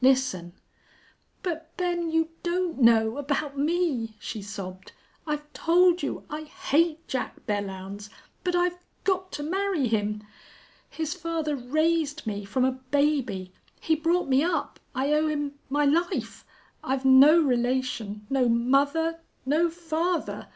Listen" 0.00 0.52
"But, 1.44 1.76
Ben 1.76 2.10
you 2.10 2.30
don't 2.42 2.80
know 2.82 3.18
about 3.18 3.56
me," 3.56 4.16
she 4.18 4.42
sobbed. 4.42 4.90
"I've 5.28 5.52
told 5.52 6.02
you 6.02 6.24
I 6.28 6.42
hate 6.42 7.06
Jack 7.06 7.46
Belllounds. 7.46 8.10
But 8.42 8.56
I've 8.56 8.78
got 9.04 9.30
to 9.30 9.44
marry 9.44 9.86
him!... 9.86 10.24
His 10.90 11.14
father 11.14 11.54
raised 11.54 12.26
me 12.26 12.44
from 12.44 12.64
a 12.64 12.72
baby. 12.72 13.52
He 13.80 13.94
brought 13.94 14.26
me 14.28 14.42
up. 14.42 14.80
I 14.92 15.12
owe 15.12 15.28
him 15.28 15.54
my 15.70 15.84
life.... 15.84 16.44
I've 16.82 17.04
no 17.04 17.40
relation 17.40 18.26
no 18.28 18.48
mother 18.48 19.20
no 19.46 19.70
father! 19.70 20.48